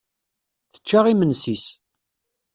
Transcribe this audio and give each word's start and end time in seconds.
Tečča 0.71 0.99
imensi-s. 1.11 1.65